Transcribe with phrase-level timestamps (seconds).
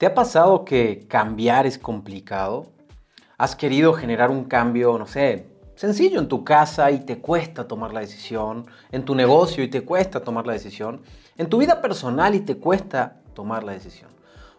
[0.00, 2.68] ¿Te ha pasado que cambiar es complicado?
[3.36, 7.92] ¿Has querido generar un cambio, no sé, sencillo en tu casa y te cuesta tomar
[7.92, 8.64] la decisión?
[8.92, 11.02] ¿En tu negocio y te cuesta tomar la decisión?
[11.36, 14.08] ¿En tu vida personal y te cuesta tomar la decisión?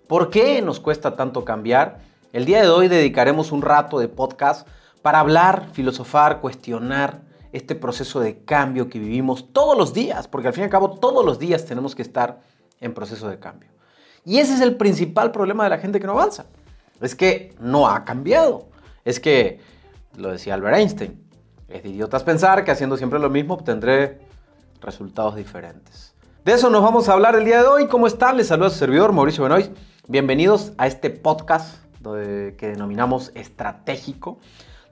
[0.06, 2.02] ¿Por qué nos cuesta tanto cambiar?
[2.34, 4.68] El día de hoy dedicaremos un rato de podcast
[5.02, 10.54] para hablar, filosofar, cuestionar este proceso de cambio que vivimos todos los días, porque al
[10.54, 12.42] fin y al cabo todos los días tenemos que estar
[12.80, 13.72] en proceso de cambio.
[14.26, 16.46] Y ese es el principal problema de la gente que no avanza.
[17.00, 18.68] Es que no ha cambiado.
[19.04, 19.60] Es que,
[20.16, 21.24] lo decía Albert Einstein,
[21.68, 24.20] es de idiotas pensar que haciendo siempre lo mismo obtendré
[24.82, 26.14] resultados diferentes.
[26.46, 27.88] De eso nos vamos a hablar el día de hoy.
[27.88, 28.38] ¿Cómo están?
[28.38, 29.72] Les saluda su servidor Mauricio Benoist.
[30.08, 34.40] Bienvenidos a este podcast que denominamos estratégico,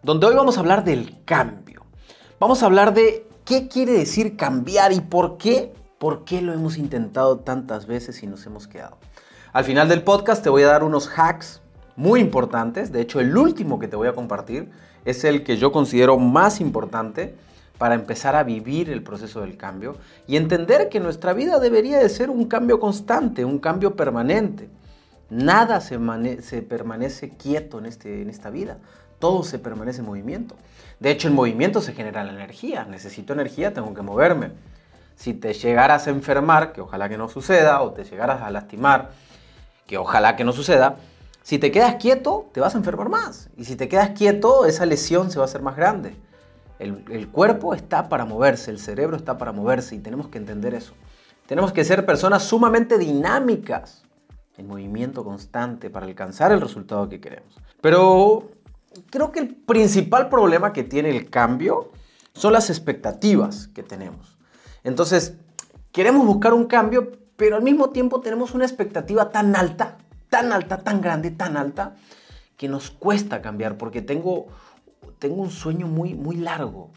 [0.04, 1.86] donde hoy vamos a hablar del cambio.
[2.40, 6.78] Vamos a hablar de qué quiere decir cambiar y por qué, por qué lo hemos
[6.78, 8.98] intentado tantas veces y nos hemos quedado.
[9.52, 11.62] Al final del podcast te voy a dar unos hacks
[11.96, 12.92] muy importantes.
[12.92, 14.70] De hecho, el último que te voy a compartir
[15.06, 17.36] es el que yo considero más importante
[17.80, 19.96] para empezar a vivir el proceso del cambio
[20.28, 24.70] y entender que nuestra vida debería de ser un cambio constante, un cambio permanente.
[25.32, 25.98] Nada se,
[26.62, 28.78] permanece quieto en, este, en esta vida,
[29.18, 30.56] todo se permanece en movimiento.
[31.00, 32.86] De hecho, en movimiento se genera la energía.
[32.86, 34.52] Necesito energía, tengo que moverme.
[35.16, 39.10] Si te llegaras a enfermar, que ojalá que no suceda, o te llegaras a lastimar,
[39.90, 40.98] que ojalá que no suceda,
[41.42, 43.50] si te quedas quieto, te vas a enfermar más.
[43.58, 46.16] Y si te quedas quieto, esa lesión se va a hacer más grande.
[46.78, 50.94] El, cuerpo está para moverse, el cerebro está para moverse y tenemos que entender eso.
[51.48, 54.04] Tenemos que ser personas sumamente dinámicas,
[54.58, 57.58] en movimiento constante para alcanzar el resultado que queremos.
[57.82, 58.52] Pero
[59.10, 61.92] creo que el principal problema que tiene el cambio
[62.34, 64.38] son las expectativas que tenemos.
[64.84, 65.34] Entonces,
[65.92, 69.98] queremos buscar un cambio, pero al mismo tiempo tenemos una expectativa tan alta,
[70.30, 71.96] tan alta, tan grande, tan alta,
[72.58, 74.48] que nos cuesta cambiar porque tengo,
[75.20, 76.90] tengo un sueño muy, muy largo.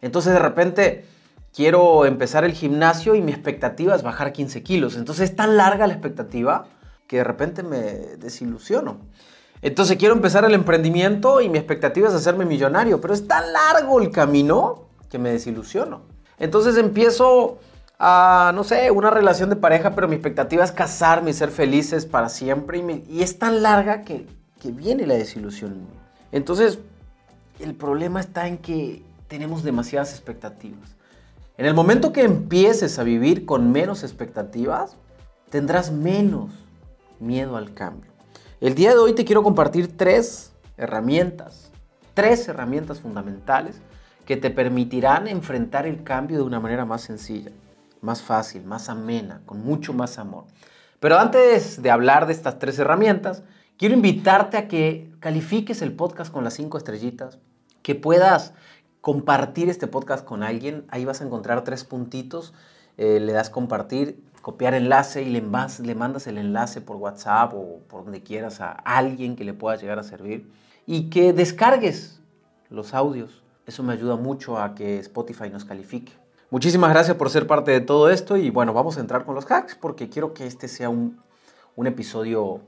[0.00, 1.04] Entonces de repente
[1.54, 4.96] quiero empezar el gimnasio y mi expectativa es bajar 15 kilos.
[4.96, 6.68] Entonces es tan larga la expectativa
[7.06, 7.82] que de repente me
[8.16, 8.96] desilusiono.
[9.60, 14.00] Entonces quiero empezar el emprendimiento y mi expectativa es hacerme millonario, pero es tan largo
[14.00, 16.00] el camino que me desilusiono.
[16.38, 17.58] Entonces empiezo
[17.98, 22.28] no sé, una relación de pareja, pero mi expectativa es casarme y ser felices para
[22.28, 22.82] siempre.
[23.08, 24.26] Y, es tan larga que,
[24.60, 25.86] que viene la desilusión.
[26.32, 26.78] Entonces,
[27.60, 30.96] el problema está en que tenemos demasiadas expectativas.
[31.56, 34.96] En el momento que empieces a vivir con menos expectativas,
[35.50, 36.50] tendrás menos
[37.20, 38.10] miedo al cambio.
[38.60, 41.70] El día de hoy te quiero compartir tres herramientas,
[42.14, 43.80] tres herramientas fundamentales
[44.26, 47.50] que te permitirán enfrentar el cambio de una manera más sencilla
[48.02, 50.44] más fácil, más amena, con mucho más amor.
[51.00, 53.42] Pero antes de hablar de estas tres herramientas,
[53.78, 57.38] quiero invitarte a que califiques el podcast con las cinco estrellitas,
[57.82, 58.54] que puedas
[59.00, 60.84] compartir este podcast con alguien.
[60.88, 62.54] Ahí vas a encontrar tres puntitos,
[62.98, 67.80] eh, le das compartir, copiar enlace y le, le mandas el enlace por WhatsApp o
[67.88, 70.50] por donde quieras a alguien que le pueda llegar a servir.
[70.86, 72.20] Y que descargues
[72.68, 73.42] los audios.
[73.66, 76.21] Eso me ayuda mucho a que Spotify nos califique.
[76.52, 79.50] Muchísimas gracias por ser parte de todo esto y bueno, vamos a entrar con los
[79.50, 81.18] hacks porque quiero que este sea un,
[81.86, 82.60] episodio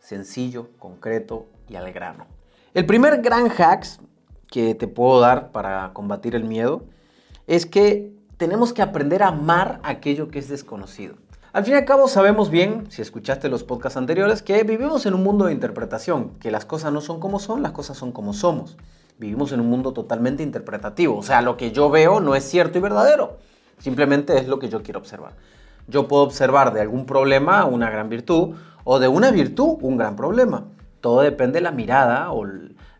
[0.00, 2.26] sencillo, concreto y al grano.
[2.74, 3.86] El primer gran hack
[4.48, 6.82] que te puedo dar para combatir el miedo
[7.46, 11.14] es que tenemos que aprender a amar aquello que es desconocido.
[11.52, 15.14] Al fin y al cabo sabemos bien, si escuchaste los podcasts anteriores, que vivimos en
[15.14, 18.32] un mundo de interpretación, que las cosas no son como son, las cosas son como
[18.32, 18.76] somos.
[19.18, 22.78] Vivimos en un mundo totalmente interpretativo, o sea, lo que yo veo no es cierto
[22.78, 23.38] y verdadero,
[23.78, 25.32] simplemente es lo que yo quiero observar.
[25.88, 30.14] Yo puedo observar de algún problema una gran virtud o de una virtud un gran
[30.14, 30.66] problema.
[31.00, 32.46] Todo depende de la mirada o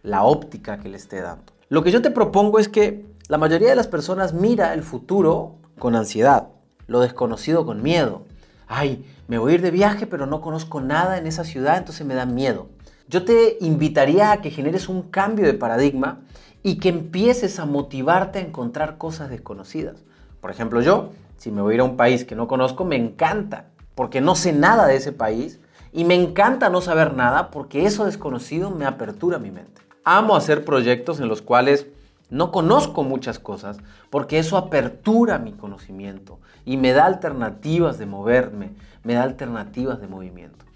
[0.03, 1.53] la óptica que le esté dando.
[1.69, 5.57] Lo que yo te propongo es que la mayoría de las personas mira el futuro
[5.79, 6.49] con ansiedad,
[6.87, 8.23] lo desconocido con miedo,
[8.67, 12.07] ay, me voy a ir de viaje pero no conozco nada en esa ciudad, entonces
[12.07, 12.69] me da miedo.
[13.09, 16.21] Yo te invitaría a que generes un cambio de paradigma
[16.63, 20.05] y que empieces a motivarte a encontrar cosas desconocidas.
[20.43, 22.97] Por ejemplo, yo, si me voy a ir a un país que no conozco, me
[22.97, 23.65] encanta,
[23.95, 25.59] porque no sé nada de ese país
[25.91, 29.81] y me encanta no saber nada porque eso desconocido me apertura mi mente.
[30.05, 31.87] Amo hacer proyectos en los cuales
[32.29, 33.79] no conozco muchas cosas
[34.11, 38.73] porque eso apertura mi conocimiento y me da alternativas de moverme,
[39.03, 40.68] me da alternativas de movimiento.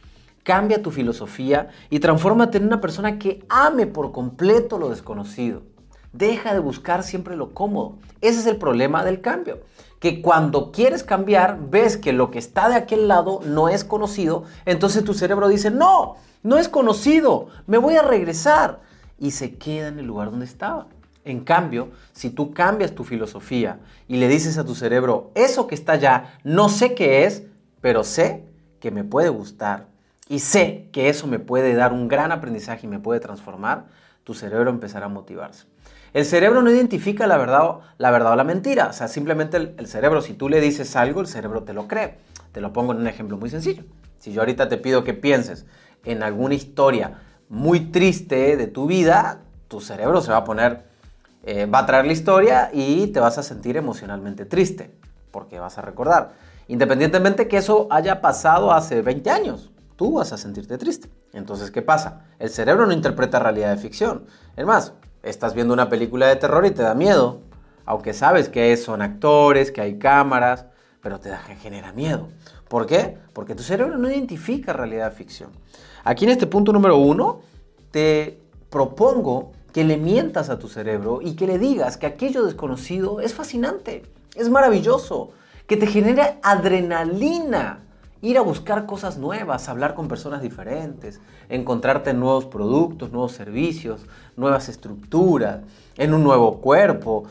[0.42, 5.62] Cambia tu filosofía y transfórmate en una persona que ame por completo lo desconocido.
[6.12, 7.98] Deja de buscar siempre lo cómodo.
[8.20, 9.60] Ese es el problema del cambio.
[10.00, 14.42] Que cuando quieres cambiar, ves que lo que está de aquel lado no es conocido,
[14.66, 18.80] entonces tu cerebro dice, no, no es conocido, me voy a regresar.
[19.20, 20.88] Y se queda en el lugar donde estaba.
[21.24, 23.78] En cambio, si tú cambias tu filosofía
[24.08, 27.44] y le dices a tu cerebro, eso que está allá, no sé qué es,
[27.80, 28.44] pero sé
[28.80, 29.91] que me puede gustar
[30.32, 33.84] y sé que eso me puede dar un gran aprendizaje y me puede transformar,
[34.24, 35.66] tu cerebro empezará a motivarse.
[36.14, 38.86] El cerebro no identifica la verdad, la verdad o la mentira.
[38.86, 42.16] O sea, simplemente el, cerebro, si tú le dices algo, el cerebro te lo cree.
[42.52, 43.84] Te lo pongo en un ejemplo muy sencillo.
[44.20, 45.66] Si yo ahorita te pido que pienses
[46.02, 47.20] en alguna historia
[47.50, 50.86] muy triste de tu vida, tu cerebro se va a poner,
[51.44, 54.94] eh, va a traer la historia y te vas a sentir emocionalmente triste,
[55.30, 56.32] porque vas a recordar.
[56.68, 59.71] Independientemente que eso haya pasado hace 20 años,
[60.02, 61.08] tú vas a sentirte triste.
[61.32, 62.24] Entonces, ¿qué pasa?
[62.40, 64.24] El cerebro no interpreta realidad de ficción.
[64.56, 67.42] Es más, estás viendo una película de terror y te da miedo,
[67.84, 70.66] aunque sabes que son actores, que hay cámaras,
[71.00, 72.26] pero te genera miedo.
[72.66, 73.16] ¿Por qué?
[73.32, 75.50] Porque tu cerebro no identifica realidad de ficción.
[76.02, 77.42] Aquí en este punto número uno,
[77.92, 78.40] te
[78.70, 83.34] propongo que le mientas a tu cerebro y que le digas que aquello desconocido es
[83.34, 84.02] fascinante,
[84.34, 85.30] es maravilloso,
[85.68, 87.84] que te genera adrenalina
[88.22, 94.68] ir a buscar cosas nuevas, hablar con personas diferentes, encontrarte nuevos productos, nuevos servicios, nuevas
[94.68, 95.60] estructuras,
[95.96, 97.24] en un nuevo cuerpo,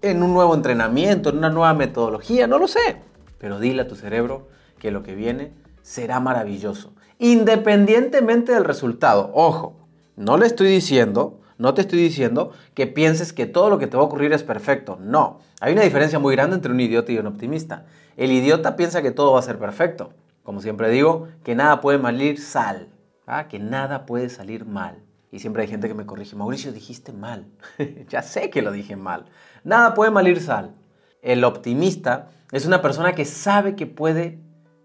[0.00, 2.96] en un nuevo entrenamiento, en una nueva metodología, no lo sé.
[3.38, 4.48] Pero dile a tu cerebro
[4.78, 5.52] que lo que viene
[5.82, 9.30] será maravilloso, independientemente del resultado.
[9.34, 9.76] Ojo,
[10.14, 13.96] no le estoy diciendo, no te estoy diciendo que pienses que todo lo que te
[13.96, 14.96] va a ocurrir es perfecto.
[15.00, 17.84] No, hay una diferencia muy grande entre un idiota y un optimista.
[18.16, 20.10] El idiota piensa que todo va a ser perfecto.
[20.46, 22.88] Como siempre digo, que nada puede salir sal,
[23.26, 23.48] ¿ah?
[23.48, 25.02] que nada puede salir mal.
[25.32, 27.48] Y siempre hay gente que me corrige, Mauricio, dijiste mal.
[28.08, 29.26] ya sé que lo dije mal.
[29.64, 30.76] Nada puede malir sal.
[31.20, 34.38] El optimista es una persona que sabe que puede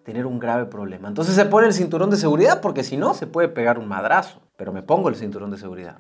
[0.03, 1.07] tener un grave problema.
[1.07, 4.41] Entonces se pone el cinturón de seguridad porque si no se puede pegar un madrazo.
[4.57, 5.99] Pero me pongo el cinturón de seguridad.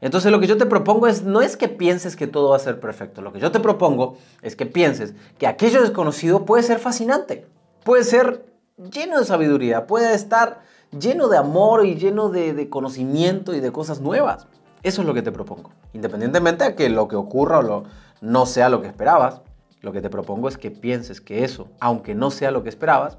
[0.00, 2.60] Entonces lo que yo te propongo es, no es que pienses que todo va a
[2.60, 3.20] ser perfecto.
[3.20, 7.46] Lo que yo te propongo es que pienses que aquello desconocido puede ser fascinante.
[7.84, 8.49] Puede ser
[8.90, 10.60] lleno de sabiduría, puede estar
[10.98, 14.46] lleno de amor y lleno de, conocimiento y de cosas nuevas.
[14.82, 15.70] Eso es lo que te propongo.
[15.92, 17.84] Independientemente de que lo que ocurra o
[18.20, 19.42] no sea lo que esperabas,
[19.82, 23.18] lo que te propongo es que pienses que eso, aunque no sea lo que esperabas,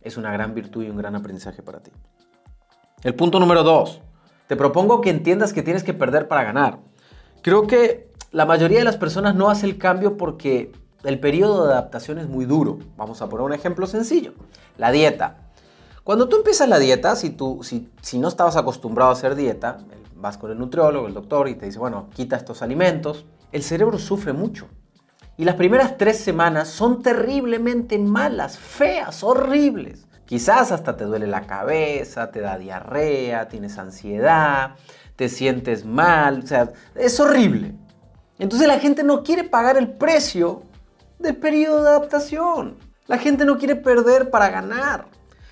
[0.00, 1.90] es una gran virtud y un gran aprendizaje para ti.
[3.02, 4.00] El punto número dos.
[4.46, 6.78] Te propongo que entiendas que tienes que perder para ganar.
[7.42, 10.72] Creo que la mayoría de las personas no hace el cambio porque
[11.04, 12.78] el periodo de adaptación es muy duro.
[12.96, 14.32] Vamos a poner un ejemplo sencillo.
[14.76, 15.36] La dieta.
[16.04, 19.78] Cuando tú empiezas la dieta, si, tú, si, si no estabas acostumbrado a hacer dieta,
[20.16, 23.98] vas con el nutriólogo, el doctor, y te dice, bueno, quita estos alimentos, el cerebro
[23.98, 24.68] sufre mucho.
[25.36, 30.06] Y las primeras tres semanas son terriblemente malas, feas, horribles.
[30.24, 34.74] Quizás hasta te duele la cabeza, te da diarrea, tienes ansiedad,
[35.16, 37.74] te sientes mal, o sea, es horrible.
[38.38, 40.64] Entonces la gente no quiere pagar el precio
[41.18, 42.76] del periodo de adaptación.
[43.06, 45.06] La gente no quiere perder para ganar.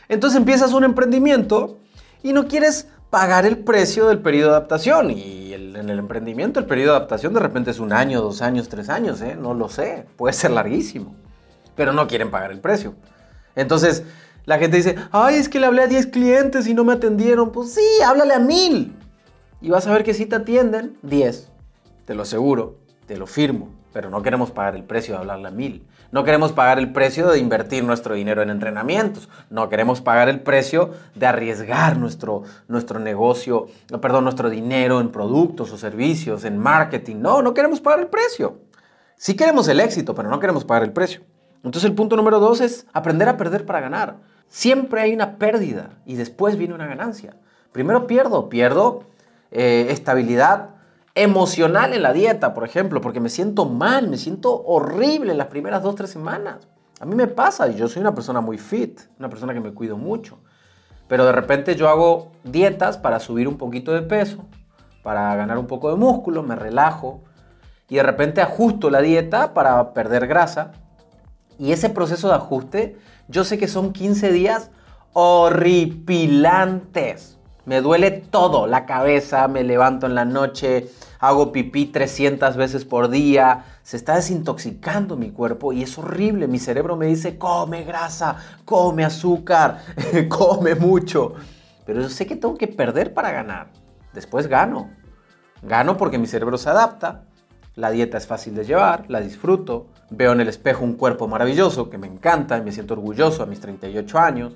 [0.08, 1.78] Entonces empiezas un emprendimiento
[2.22, 5.10] y no quieres pagar el precio del periodo de adaptación.
[5.10, 8.68] Y en el emprendimiento el periodo de adaptación de repente es un año, dos años,
[8.68, 9.36] tres años, ¿eh?
[9.36, 11.14] no lo sé, puede ser larguísimo.
[11.74, 12.94] Pero no quieren pagar el precio.
[13.54, 14.04] Entonces
[14.44, 17.50] la gente dice, ay, es que le hablé a 10 clientes y no me atendieron.
[17.50, 18.94] Pues sí, háblale a mil.
[19.60, 21.48] Y vas a ver que si te atienden, 10.
[22.04, 25.50] Te lo aseguro, te lo firmo pero no queremos pagar el precio de hablarle a
[25.50, 25.86] mil.
[26.12, 29.30] No queremos pagar el precio de invertir nuestro dinero en entrenamientos.
[29.48, 33.68] No queremos pagar el precio de arriesgar nuestro, nuestro negocio,
[34.02, 37.16] perdón, nuestro dinero en productos o servicios, en marketing.
[37.20, 38.58] No, no queremos pagar el precio.
[39.16, 41.22] Sí queremos el éxito, pero no queremos pagar el precio.
[41.64, 44.18] Entonces el punto número dos es aprender a perder para ganar.
[44.48, 47.34] Siempre hay una pérdida y después viene una ganancia.
[47.72, 49.04] Primero pierdo, pierdo
[49.50, 50.75] eh, estabilidad
[51.16, 55.46] emocional en la dieta, por ejemplo, porque me siento mal, me siento horrible en las
[55.46, 56.68] primeras dos, tres semanas.
[57.00, 59.96] A mí me pasa, yo soy una persona muy fit, una persona que me cuido
[59.96, 60.38] mucho.
[61.08, 64.44] Pero de repente yo hago dietas para subir un poquito de peso,
[65.02, 67.22] para ganar un poco de músculo, me relajo,
[67.88, 70.72] y de repente ajusto la dieta para perder grasa.
[71.58, 74.70] Y ese proceso de ajuste, yo sé que son 15 días
[75.14, 77.35] horripilantes
[77.66, 83.08] me duele todo, la cabeza, me levanto en la noche, hago pipí 300 veces por
[83.08, 86.46] día, se está desintoxicando mi cuerpo y es horrible.
[86.46, 89.80] Mi cerebro me dice, come grasa, come azúcar,
[90.28, 91.34] come mucho.
[91.84, 93.70] Pero yo sé que tengo que perder para ganar.
[94.14, 94.90] Después gano.
[95.62, 97.24] Gano porque mi cerebro se adapta,
[97.74, 101.90] la dieta es fácil de llevar, la disfruto, veo en el espejo un cuerpo maravilloso
[101.90, 104.52] que me encanta y me siento orgulloso a mis 38 años,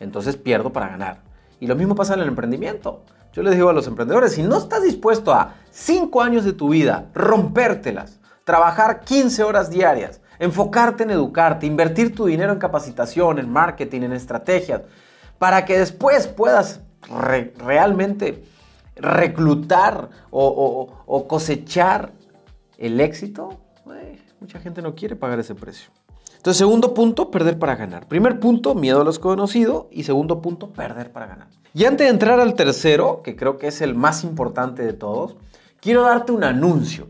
[0.00, 1.29] entonces pierdo para ganar.
[1.60, 3.04] Y lo mismo pasa en el emprendimiento.
[3.32, 6.70] Yo les digo a los emprendedores, si no estás dispuesto a 5 años de tu
[6.70, 13.52] vida, rompértelas, trabajar 15 horas diarias, enfocarte en educarte, invertir tu dinero en capacitación, en
[13.52, 14.82] marketing, en estrategias,
[15.38, 16.80] para que después puedas
[17.58, 18.42] realmente
[18.96, 22.12] reclutar o, cosechar
[22.78, 23.60] el éxito,
[24.40, 25.90] mucha gente no quiere pagar ese precio.
[26.40, 28.08] Entonces, segundo punto, perder para ganar.
[28.08, 29.88] Primer punto, miedo a los conocidos.
[29.90, 31.48] Y segundo punto, perder para ganar.
[31.74, 35.36] Y antes de entrar al tercero, que creo que es el más importante de todos,
[35.82, 37.08] quiero darte un anuncio.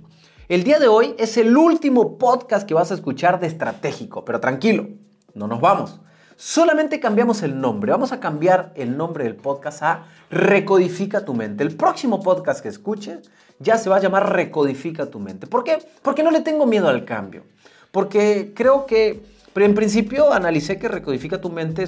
[0.49, 4.41] El día de hoy es el último podcast que vas a escuchar de estratégico, pero
[4.41, 4.89] tranquilo,
[5.33, 6.01] no nos vamos.
[6.35, 7.93] Solamente cambiamos el nombre.
[7.93, 11.63] Vamos a cambiar el nombre del podcast a Recodifica tu mente.
[11.63, 15.47] El próximo podcast que escuches ya se va a llamar Recodifica tu mente.
[15.47, 15.79] ¿Por qué?
[16.03, 17.45] Porque no le tengo miedo al cambio.
[17.91, 19.23] Porque creo que,
[19.55, 21.85] en principio analicé que Recodifica tu mente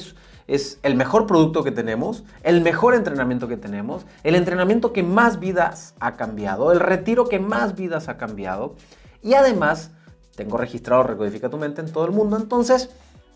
[0.47, 5.41] es, el mejor producto que tenemos, el mejor entrenamiento que tenemos, el entrenamiento que más
[5.41, 8.75] vidas ha cambiado, el retiro que más vidas ha cambiado.
[9.23, 9.93] Y además,
[10.37, 12.37] tengo registrado Recodifica tu mente en todo el mundo.
[12.37, 12.91] Entonces,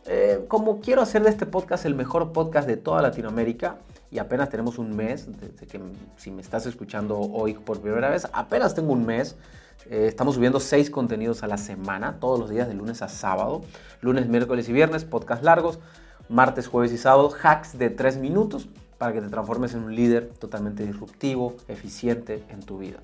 [0.07, 3.77] eh, como quiero hacer de este podcast el mejor podcast de toda Latinoamérica,
[4.11, 5.81] y apenas tenemos un mes, desde que
[6.17, 9.37] si me estás escuchando hoy por primera vez, apenas tengo un mes
[9.91, 13.63] eh, estamos subiendo seis contenidos a la semana, todos los días de lunes a sábado.
[14.01, 15.79] Lunes, miércoles y viernes, podcast largos.
[16.29, 20.31] Martes, jueves y sábado, hacks de tres minutos para que te transformes en un líder
[20.39, 22.99] totalmente disruptivo, eficiente en tu vida.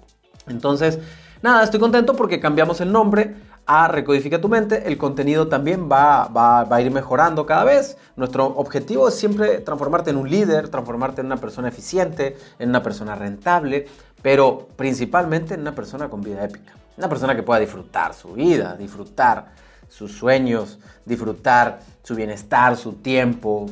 [0.49, 0.99] Entonces,
[1.43, 3.35] nada, estoy contento porque cambiamos el nombre
[3.67, 4.87] a Recodifica tu mente.
[4.87, 7.97] El contenido también va, va, va, a ir mejorando cada vez.
[8.17, 12.83] Nuestro objetivo es siempre transformarte en un líder, transformarte en una persona eficiente, en una
[12.83, 13.87] persona rentable,
[14.23, 16.73] pero principalmente en una persona con vida épica.
[16.97, 19.47] Una persona que pueda disfrutar su vida, disfrutar
[19.89, 23.67] sus sueños, disfrutar su bienestar, su tiempo.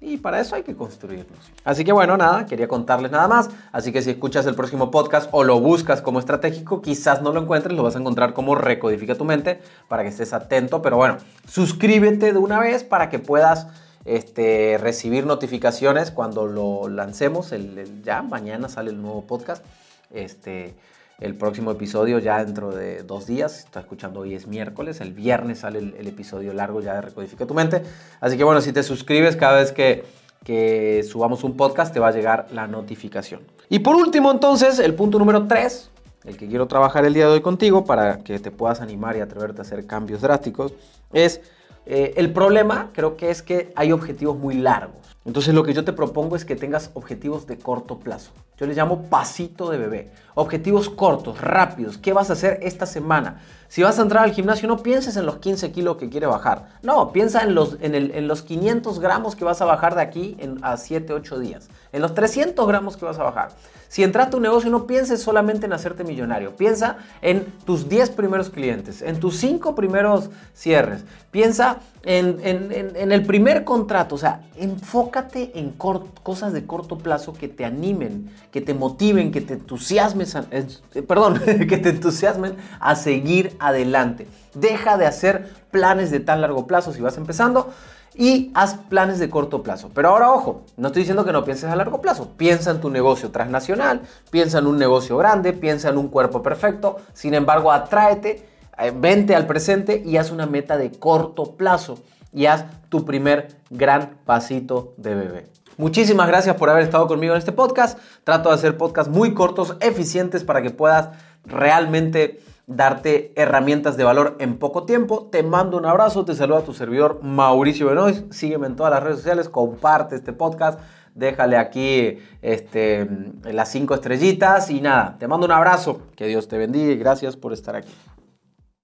[0.00, 1.38] Y para eso hay que construirlos.
[1.64, 3.48] Así que bueno, nada, quería contarles nada más.
[3.72, 7.40] Así que si escuchas el próximo podcast o lo buscas como estratégico, quizás no lo
[7.40, 10.82] encuentres, lo vas a encontrar como Recodifica tu mente para que estés atento.
[10.82, 11.16] Pero bueno,
[11.48, 13.68] suscríbete de una vez para que puedas
[14.04, 17.54] este, recibir notificaciones cuando lo lancemos.
[18.02, 19.64] ya mañana sale el nuevo podcast.
[20.14, 20.74] Este,
[21.20, 23.60] el próximo episodio ya dentro de dos días.
[23.60, 25.00] Está escuchando hoy es miércoles.
[25.00, 27.82] El viernes sale el, episodio largo ya de Recodifica tu mente.
[28.20, 30.04] Así que bueno, si te suscribes cada vez que,
[30.44, 33.42] que subamos un podcast te va a llegar la notificación.
[33.68, 35.90] Y por último entonces, el punto número 3,
[36.24, 39.20] el que quiero trabajar el día de hoy contigo para que te puedas animar y
[39.20, 40.74] atreverte a hacer cambios drásticos,
[41.12, 41.40] es
[41.86, 45.13] eh, el problema creo que es que hay objetivos muy largos.
[45.24, 48.30] Entonces lo que yo te propongo es que tengas objetivos de corto plazo.
[48.58, 50.12] Yo les llamo pasito de bebé.
[50.34, 51.96] Objetivos cortos, rápidos.
[51.96, 53.40] ¿Qué vas a hacer esta semana?
[53.74, 56.68] Si vas a entrar al gimnasio, no pienses en los 15 kilos que quiere bajar.
[56.84, 60.76] No, piensa en los, en, los 500 gramos que vas a bajar de aquí a
[60.76, 61.68] 7, 8 días.
[61.92, 63.48] En los 300 gramos que vas a bajar.
[63.88, 66.56] Si entraste a tu negocio, no pienses solamente en hacerte millonario.
[66.56, 71.04] Piensa en tus 10 primeros clientes, en tus 5 primeros cierres.
[71.30, 74.16] Piensa en, el primer contrato.
[74.16, 79.40] O sea, enfócate en cosas de corto plazo que te animen, que te motiven, que
[79.40, 84.26] te entusiasmen, eh, perdón, que te entusiasmen a seguir adelante.
[84.54, 87.70] Deja de hacer planes de tan largo plazo si vas empezando
[88.14, 89.90] y haz planes de corto plazo.
[89.92, 92.30] Pero ahora ojo, no estoy diciendo que no pienses a largo plazo.
[92.36, 96.98] Piensa en tu negocio transnacional, piensa en un negocio grande, piensa en un cuerpo perfecto.
[97.12, 98.46] Sin embargo, atráete,
[98.78, 101.98] eh, vente al presente y haz una meta de corto plazo
[102.32, 105.46] y haz tu primer gran pasito de bebé.
[105.76, 107.98] Muchísimas gracias por haber estado conmigo en este podcast.
[108.22, 111.10] Trato de hacer podcasts muy cortos, eficientes para que puedas
[111.44, 115.28] realmente darte herramientas de valor en poco tiempo.
[115.30, 118.32] Te mando un abrazo, te saluda tu servidor Mauricio Benoist.
[118.32, 120.80] Sígueme en todas las redes sociales, comparte este podcast,
[121.14, 123.08] déjale aquí este,
[123.44, 126.00] las cinco estrellitas y nada, te mando un abrazo.
[126.16, 127.92] Que Dios te bendiga y gracias por estar aquí.